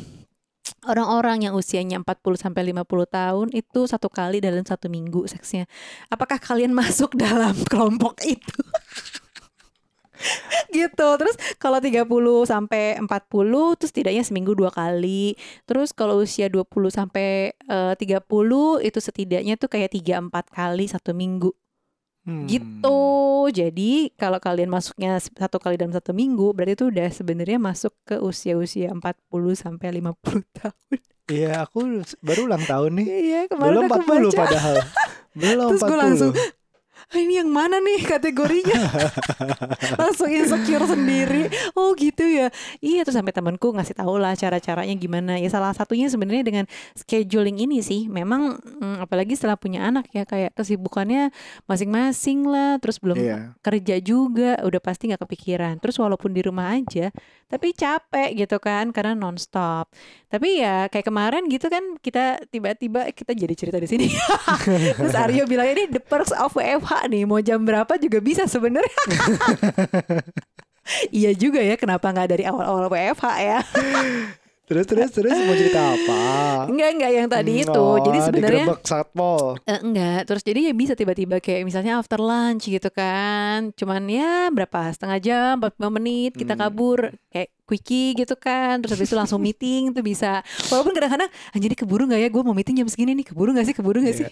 [0.88, 5.68] orang-orang yang usianya 40 sampai 50 tahun itu satu kali dalam satu minggu seksnya.
[6.08, 8.60] Apakah kalian masuk dalam kelompok itu?
[10.76, 12.04] gitu terus kalau 30
[12.44, 18.28] sampai 40 terus setidaknya seminggu dua kali terus kalau usia 20 sampai eh, 30
[18.84, 21.56] itu setidaknya tuh kayak 3 4 kali satu minggu
[22.30, 22.46] Hmm.
[22.46, 23.02] gitu
[23.50, 28.22] jadi kalau kalian masuknya satu kali dalam satu minggu berarti itu udah sebenarnya masuk ke
[28.22, 29.02] usia-usia 40
[29.56, 30.14] sampai 50
[30.62, 33.06] tahun Iya, aku baru ulang tahun nih.
[33.06, 34.76] iya kemarin Belum aku 40 baca padahal.
[35.38, 35.90] Belum Terus 40.
[35.90, 36.50] gue langsung, "Ah,
[37.10, 38.78] ini yang mana nih kategorinya?
[40.02, 41.50] Langsung insecure sendiri.
[41.74, 42.54] Oh gitu ya.
[42.78, 45.42] Iya terus sampai temanku ngasih tahu lah cara-caranya gimana.
[45.42, 48.06] Ya salah satunya sebenarnya dengan scheduling ini sih.
[48.06, 51.34] Memang mm, apalagi setelah punya anak ya kayak kesibukannya
[51.66, 52.78] masing-masing lah.
[52.78, 53.58] Terus belum Iya.
[53.66, 55.74] kerja juga udah pasti nggak kepikiran.
[55.82, 57.10] Terus walaupun di rumah aja
[57.50, 59.90] tapi capek gitu kan karena nonstop.
[60.30, 64.08] Tapi ya kayak kemarin gitu kan kita tiba-tiba kita jadi cerita di sini.
[65.02, 69.04] Terus Aryo bilang ini the perks of WFH nih mau jam berapa juga bisa sebenarnya.
[71.14, 73.60] Iya juga ya kenapa nggak dari awal-awal WFH ya
[74.70, 76.22] Terus terus terus mau cerita apa?
[76.62, 79.58] enggak enggak yang tadi itu Oh, jadi sebenarnya satpol.
[79.64, 83.74] Eh, enggak, terus jadi ya bisa tiba-tiba kayak misalnya after lunch gitu kan.
[83.74, 86.62] Cuman ya berapa setengah jam, 45 menit kita Hmm.
[86.62, 88.78] kabur kayak quickie gitu kan.
[88.80, 90.42] Terus habis itu langsung meeting tuh bisa.
[90.68, 93.26] Walaupun kadang-kadang anjir ini keburu nggak ya gue mau meeting jam segini nih.
[93.26, 93.74] Keburu nggak sih?
[93.74, 94.22] Keburu nggak Iya.
[94.22, 94.30] sih?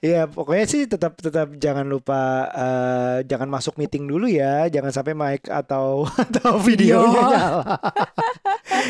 [0.00, 5.14] Iya, pokoknya sih tetap tetap jangan lupa eh, jangan masuk meeting dulu ya, jangan sampai
[5.14, 7.22] mic atau atau videonya Video.
[7.22, 7.42] nyala.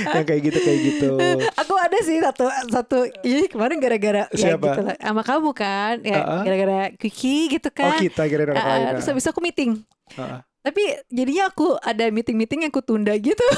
[0.06, 1.08] Yang kayak gitu kayak gitu.
[1.56, 4.96] Aku ada sih satu satu ini kemarin gara-gara ya gitu lah.
[4.96, 5.94] Sama kamu kan.
[6.00, 6.42] Ya Uh-uh.
[6.42, 7.98] gara-gara quickie gitu Oh kan.
[7.98, 8.86] kita kira orang Ah, lain.
[8.94, 9.80] terus habis aku meeting.
[10.14, 10.44] Ah.
[10.60, 13.46] Tapi jadinya aku ada meeting-meeting yang aku tunda gitu.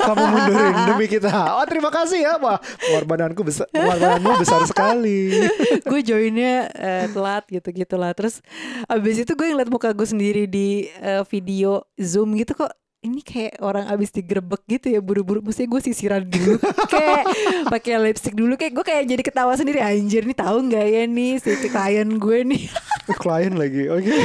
[0.00, 1.28] Kamu mundurin demi kita.
[1.54, 5.28] Oh terima kasih ya, wah pengorbananku besar, pengorbananmu besar sekali.
[5.92, 8.40] gue joinnya eh, telat gitu gitulah terus
[8.88, 13.64] abis itu gue ngeliat muka gue sendiri di eh, video zoom gitu kok ini kayak
[13.64, 16.60] orang abis digerebek gitu ya buru-buru mesti gue sisiran dulu
[16.92, 17.24] kayak
[17.72, 21.40] pakai lipstick dulu kayak gue kayak jadi ketawa sendiri anjir nih tahu nggak ya nih
[21.40, 22.64] si klien gue nih
[23.10, 24.06] Klien lagi, oke.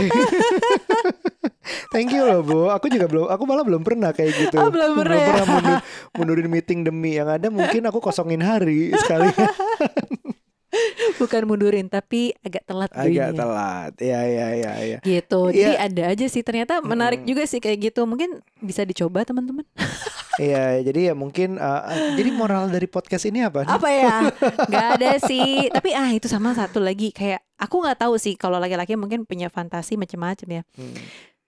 [1.93, 2.69] Thank you loh Bu.
[2.69, 4.61] Aku juga belum, aku malah belum pernah kayak gitu.
[4.61, 5.41] Oh, belum pernah ya?
[5.41, 5.83] mundur-
[6.13, 9.33] mundurin meeting demi yang ada mungkin aku kosongin hari sekali.
[11.17, 13.91] bukan mundurin tapi agak telat Agak telat.
[13.97, 14.97] Ya ya ya ya.
[15.01, 15.85] gitu jadi Iya.
[15.85, 19.63] ada aja sih ternyata menarik juga sih kayak gitu mungkin bisa dicoba teman-teman
[20.35, 23.63] Iya, jadi ya mungkin uh, jadi moral dari podcast ini apa?
[23.63, 24.27] apa ya
[24.69, 28.59] nggak ada sih tapi ah itu sama satu lagi kayak aku nggak tahu sih kalau
[28.59, 30.91] laki-laki mungkin punya fantasi macam-macam ya Hmm.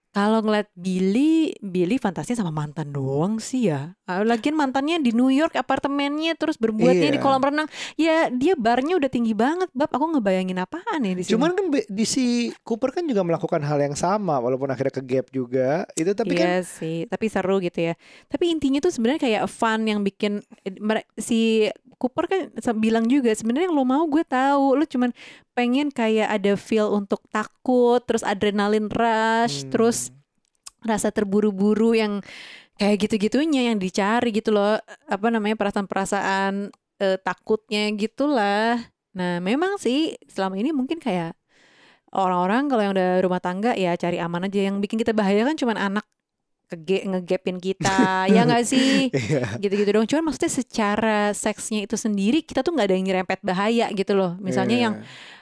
[0.08, 5.28] Kalau ngeliat Billy Billy fantasinya sama mantan doang sih ya Ah, lagian mantannya di New
[5.28, 7.14] York apartemennya terus berbuatnya Iya.
[7.14, 11.28] di kolam renang ya dia barnya udah tinggi banget bab aku ngebayangin apaan ya di
[11.28, 12.24] sini Cuman kan di si
[12.64, 15.84] Cooper kan juga melakukan hal yang sama walaupun akhirnya ke gap juga.
[15.92, 17.94] Itu tapi kan Iya sih, tapi seru gitu ya.
[18.26, 20.72] Tapi intinya tuh sebenarnya kayak fun yang bikin eh,
[21.14, 21.68] si
[21.98, 22.40] Cooper kan
[22.78, 25.10] bilang juga sebenarnya yang lo mau gue tahu, lo cuman
[25.52, 29.70] pengen kayak ada feel untuk takut, terus adrenalin rush, Hmm.
[29.74, 29.98] terus
[30.86, 32.22] rasa terburu-buru yang
[32.78, 34.78] kayak gitu-gitunya yang dicari gitu loh,
[35.10, 36.70] apa namanya perasaan-perasaan
[37.02, 38.78] eh, takutnya gitulah.
[39.14, 41.34] Nah, memang sih selama ini mungkin kayak
[42.14, 45.56] orang-orang kalau yang udah rumah tangga ya cari aman aja yang bikin kita bahaya kan
[45.58, 46.06] cuman anak
[46.70, 47.98] ngegapin kita
[48.34, 49.56] ya nggak sih Iya.
[49.56, 53.88] gitu-gitu dong cuman maksudnya secara seksnya itu sendiri kita tuh nggak ada yang nyerempet bahaya
[53.90, 54.84] gitu loh misalnya Iya.
[54.84, 54.94] yang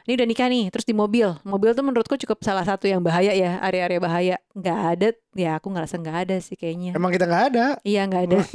[0.07, 3.35] ini udah nikah nih terus di mobil mobil tuh menurutku cukup salah satu yang bahaya
[3.35, 7.45] ya area-area bahaya nggak ada ya aku ngerasa nggak ada sih kayaknya Emang kita nggak
[7.53, 7.65] ada.
[7.83, 8.39] iya nggak ada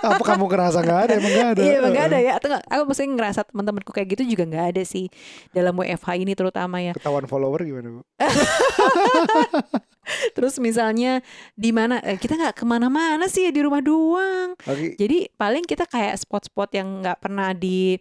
[0.00, 1.12] Apa kamu ngerasa nggak ada?
[1.16, 1.60] Emang nggak ada.
[1.62, 4.66] iya emang nggak ada ya atau nggak aku maksudnya ngerasa teman-temanku kayak gitu juga nggak
[4.76, 5.06] ada sih
[5.50, 8.00] dalam WFH ini terutama ya Ketahuan follower gimana bu?
[10.36, 11.22] terus misalnya
[11.54, 14.98] di mana eh, kita nggak ke mana-mana sih ya di rumah doang Oke.
[14.98, 17.94] Jadi paling kita kayak spot-spot yang nggak pernah di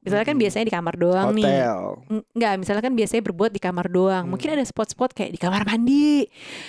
[0.00, 0.42] Misalnya kan Mm-mm.
[0.42, 1.44] biasanya di kamar doang nih.
[1.44, 1.80] Hotel.
[2.08, 4.24] Eng- Enggak, misalnya kan biasanya berbuat di kamar doang.
[4.24, 4.32] Hmm.
[4.32, 6.24] Mungkin ada spot-spot kayak di kamar mandi,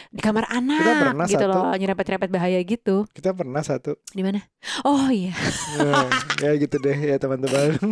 [0.10, 0.84] di kamar anak
[1.16, 1.56] pernah gitu satu.
[1.56, 3.08] loh, nyerempet-nyerempet bahaya gitu.
[3.10, 3.96] Kita pernah satu.
[4.06, 4.44] Di mana?
[4.84, 5.32] Oh iya.
[5.80, 6.12] ya,
[6.44, 7.80] ya gitu deh ya teman-teman.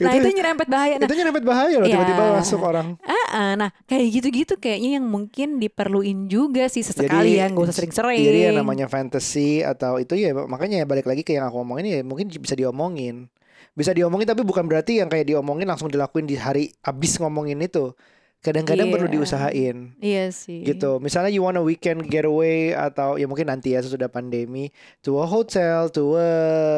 [0.00, 0.96] Nah, itu nyerempet bahaya.
[0.96, 2.32] Nah, itu nyerempet bahaya loh tiba-tiba Ya.
[2.34, 2.96] masuk orang.
[3.04, 7.64] ah, ah, nah kayak gitu-gitu kayaknya yang mungkin diperluin juga sih sesekali Jadi- ya, nggak
[7.68, 8.18] usah sering-sering.
[8.18, 11.86] Jadi yang namanya fantasy atau itu ya makanya ya balik lagi ke yang aku omongin
[11.86, 13.28] ya mungkin bisa diomongin.
[13.78, 17.94] Bisa diomongin tapi bukan berarti yang kayak diomongin langsung dilakuin di hari abis ngomongin itu.
[18.38, 18.94] Kadang-kadang Iya.
[18.94, 20.62] perlu diusahain Iya sih.
[20.62, 21.02] gitu.
[21.02, 24.70] Misalnya you want a weekend getaway atau ya mungkin nanti ya sesudah pandemi
[25.02, 26.30] to a hotel, to a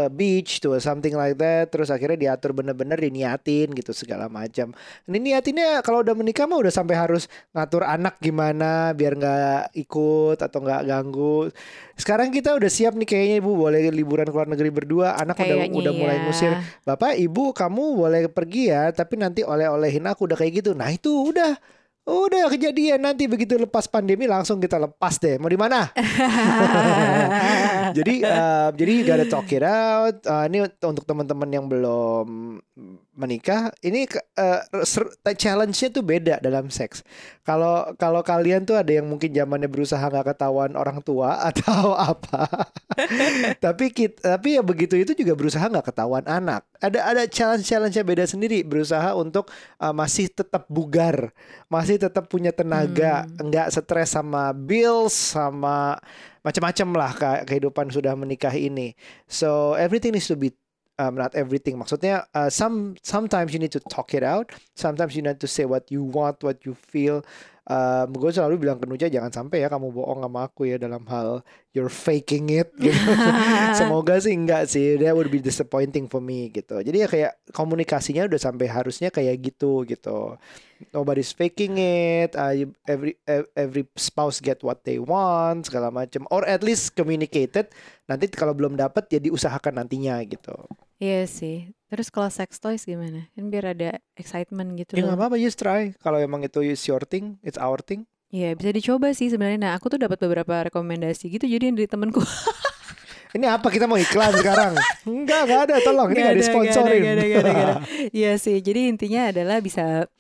[0.09, 1.69] beach, to a something like that.
[1.69, 4.73] Terus akhirnya diatur bener-bener diniatin gitu segala macam.
[5.05, 10.41] Ini niatinnya kalau udah menikah mah udah sampai harus ngatur anak gimana biar nggak ikut
[10.41, 11.53] atau nggak ganggu.
[12.01, 15.13] Sekarang kita udah siap nih kayaknya ibu boleh liburan ke luar negeri berdua.
[15.21, 16.23] Anak udah Kayaknya udah mulai ya.
[16.25, 16.53] ngusir.
[16.89, 20.73] Bapak, ibu, kamu boleh pergi ya, tapi nanti oleh-olehin aku udah kayak gitu.
[20.73, 21.53] Nah itu udah,
[22.09, 25.37] udah kejadian nanti begitu lepas pandemi langsung kita lepas deh.
[25.37, 25.93] Mau di mana?
[27.97, 30.17] jadi, eh, jadi gotta talk it out.
[30.25, 32.57] Eh, ini untuk teman-teman yang belum
[33.20, 34.09] menikah, ini
[34.88, 37.04] ser- challenge-nya tuh beda dalam seks.
[37.44, 42.48] Kalau kalau kalian tuh ada yang mungkin zamannya berusaha nggak ketahuan orang tua atau apa,
[43.64, 46.64] tapi kita, tapi ya begitu itu juga berusaha nggak ketahuan anak.
[46.80, 48.64] Ada ada challenge challenge-nya beda sendiri.
[48.64, 51.30] Berusaha untuk uh, masih tetap bugar,
[51.68, 53.50] masih tetap punya tenaga, Hmm.
[53.50, 55.98] nggak stres sama bills, sama
[56.40, 58.96] macam-macam lah ke- kehidupan sudah menikah ini.
[59.28, 60.56] So everything needs to be
[61.01, 61.81] um, not everything.
[61.81, 64.53] Maksudnya uh, some sometimes you need to talk it out.
[64.77, 67.25] Sometimes you need to say what you want, what you feel.
[67.70, 71.06] Um, gue selalu bilang ke Nuja jangan sampai ya kamu bohong sama aku ya dalam
[71.06, 71.38] hal
[71.70, 73.14] you're faking it gitu.
[73.78, 74.98] Semoga sih enggak sih.
[74.98, 76.83] That would be disappointing for me gitu.
[76.83, 80.35] Jadi ya kayak komunikasinya udah sampai harusnya kayak gitu gitu.
[80.90, 82.35] Nobody's faking it.
[82.35, 86.26] Uh, every ev- every spouse get what they want segala macam.
[86.35, 87.70] Or at least communicated.
[88.11, 90.59] Nanti kalau belum dapat ya diusahakan nantinya gitu.
[90.98, 91.70] Iya sih.
[91.90, 93.26] Terus kalau sex toys gimana?
[93.35, 95.12] Kan biar ada excitement gitu Ya loh.
[95.12, 95.90] nggak apa-apa just try.
[95.98, 98.07] Kalau emang itu is your thing, it's our thing.
[98.31, 99.59] Iya bisa dicoba sih sebenarnya.
[99.59, 101.44] Nah aku tuh dapat beberapa rekomendasi gitu.
[101.44, 102.22] Jadi dari temenku.
[103.31, 104.74] Ini apa kita mau iklan sekarang?
[105.07, 105.74] Enggak, enggak ada.
[105.83, 107.03] Tolong, ini Nggak enggak ada, disponsorin.
[108.18, 108.59] Iya sih.
[108.59, 110.11] Jadi intinya adalah bisa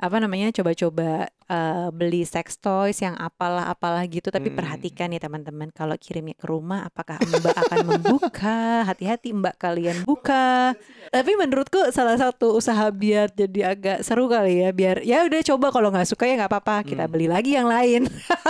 [0.00, 4.30] apa namanya coba-coba eh, beli sex toys yang apalah apalah gitu.
[4.30, 4.56] Tapi Mm.
[4.56, 8.58] perhatikan ya teman-teman kalau kirimnya ke rumah, apakah Mbak akan membuka?
[8.88, 10.78] Hati-hati Mbak kalian buka.
[11.10, 14.70] Tapi menurutku salah satu usaha biar jadi agak seru kali ya.
[14.70, 16.86] Biar ya udah coba kalau nggak suka ya nggak apa-apa.
[16.86, 17.12] Kita Hmm.
[17.12, 18.06] beli lagi yang lain.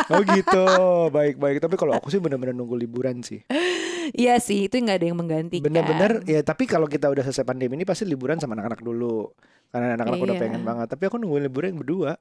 [0.08, 0.64] Oh gitu,
[1.08, 1.58] baik-baik.
[1.58, 3.40] Tapi kalau aku sih benar-benar nunggu liburan sih.
[4.14, 5.66] Iya sih itu nggak ada yang menggantikan.
[5.66, 6.40] Bener-bener ya.
[6.42, 9.30] Tapi kalau kita udah selesai pandemi ini pasti liburan sama anak-anak dulu.
[9.70, 10.42] Karena anak-anak udah Iya.
[10.42, 10.86] pengen banget.
[10.90, 12.12] Tapi aku nungguin liburan yang berdua.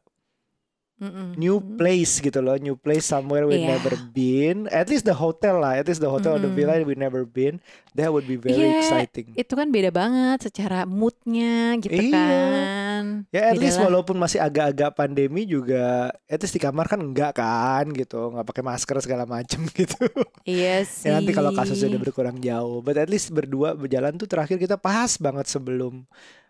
[1.00, 1.32] Mm-mm.
[1.34, 3.80] New place gitu loh, new place somewhere we Iya.
[3.80, 4.68] never been.
[4.68, 7.64] At least the hotel lah, at least the hotel or the villa we never been.
[7.96, 9.32] That would be very Iya, exciting.
[9.34, 12.12] Itu kan beda banget secara moodnya gitu Iya.
[12.12, 13.04] kan.
[13.32, 13.88] Ya at Beda least lah.
[13.88, 18.64] walaupun masih agak-agak pandemi juga, at least di kamar kan enggak kan gitu, nggak pakai
[18.68, 20.04] masker segala macem gitu.
[20.44, 21.08] Iya sih.
[21.08, 24.76] Ya nanti kalau kasusnya udah berkurang jauh, but at least berdua berjalan tuh terakhir kita
[24.76, 26.04] pas banget sebelum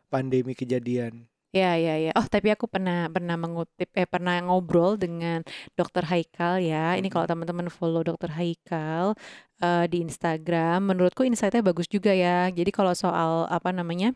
[0.07, 1.29] pandemi kejadian.
[1.57, 2.09] Ya ya ya.
[2.13, 5.41] Oh tapi aku pernah pernah mengutip eh pernah ngobrol dengan
[5.73, 6.93] Dokter Haikal ya.
[6.93, 9.17] Ini kalau teman-teman follow Dokter Haikal
[9.57, 12.53] eh, di Instagram, menurutku insight-nya bagus juga ya.
[12.53, 14.13] Jadi kalau soal apa namanya?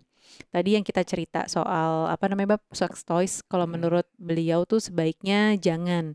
[0.50, 3.74] Tadi yang kita cerita soal apa namanya Bab, sex toys, kalau Mhm.
[3.74, 6.14] menurut beliau tuh sebaiknya jangan.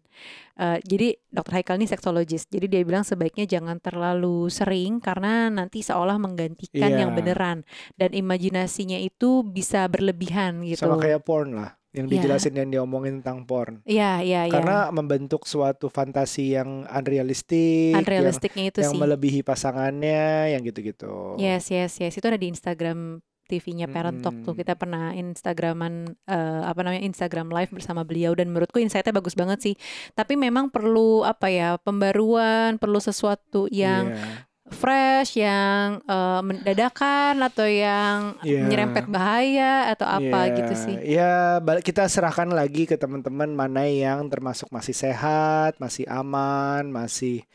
[0.55, 2.47] Eh, jadi Dokter Haikal ini seksologis.
[2.47, 7.17] Jadi dia bilang sebaiknya jangan terlalu sering karena nanti seolah menggantikan yang Iya.
[7.19, 7.59] beneran
[7.95, 10.87] dan imajinasinya itu bisa berlebihan gitu.
[10.87, 12.19] Sama kayak porn lah, yang Iya.
[12.19, 13.87] dijelasin yang diomongin tentang porn.
[13.87, 14.55] Iya, iya, iya.
[14.55, 19.01] Karena membentuk suatu fantasi yang unrealistik, yang, unrealistiknya itu yang sih.
[19.01, 21.39] melebihi pasangannya, yang gitu-gitu.
[21.39, 22.15] Yes, yes, yes.
[22.15, 24.53] Itu ada di Instagram TV-nya Parent Talk tuh.
[24.53, 24.61] Mm-mm.
[24.61, 29.59] Kita pernah Instagraman eh, apa namanya Instagram live bersama beliau dan menurutku insight-nya bagus banget
[29.59, 29.75] sih.
[30.13, 34.45] Tapi memang perlu apa ya pembaruan, perlu sesuatu yang Iya.
[34.69, 38.69] fresh, yang eh, mendadakan atau yang Iya.
[38.69, 40.97] menyerempet bahaya atau apa Iya, gitu sih.
[41.09, 47.49] Ya, bal- kita serahkan lagi ke teman-teman mana yang termasuk masih sehat, masih aman, masih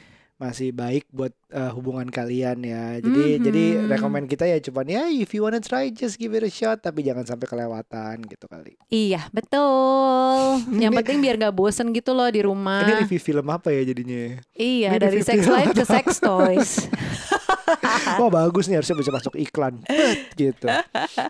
[0.43, 2.97] masih baik buat eh, hubungan kalian ya.
[2.97, 3.87] Jadi jadi Mhm.
[3.87, 6.99] rekomend kita ya cuman ya if you wanna try just give it a shot tapi
[7.01, 8.75] jangan sampai kelewatan gitu kali.
[8.87, 10.59] Iya, betul.
[10.75, 12.83] Yang Ini- penting biar gak bosen gitu loh di rumah.
[12.83, 14.41] Ini review film apa ya jadinya?
[14.51, 15.53] Iya, Ini dari sex film.
[15.53, 16.71] life ke sex toys.
[18.19, 20.67] Wah bagus nih harusnya bisa masuk iklan Bet, gitu.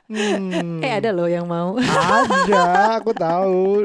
[0.08, 0.80] Hmm.
[0.80, 1.76] Eh ada loh yang mau.
[1.78, 3.84] Ada, aku tahu.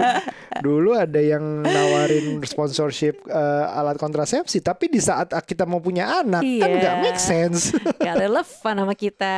[0.59, 6.41] Dulu ada yang nawarin sponsorship eh, alat kontrasepsi, tapi di saat kita mau punya anak
[6.41, 6.77] kan Iya.
[6.77, 7.71] nggak make sense.
[8.05, 9.37] Gak relevan sama kita.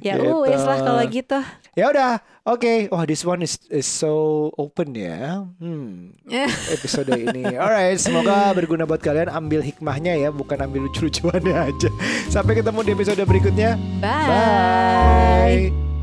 [0.00, 0.32] Ya Gitu.
[0.42, 1.38] wes lah kalau gitu.
[1.72, 2.12] ya udah,
[2.44, 2.88] oke.
[2.88, 4.12] Wah, this one is, is so
[4.54, 5.44] open ya.
[5.58, 6.12] Hmm.
[6.76, 7.56] Episode ini.
[7.56, 9.28] Alright, semoga berguna buat kalian.
[9.28, 11.90] Ambil hikmahnya ya, bukan ambil lucu-lucuannya aja.
[12.28, 13.80] Sampai ketemu di episode berikutnya.
[13.98, 14.28] Bye.
[14.28, 15.95] Bye.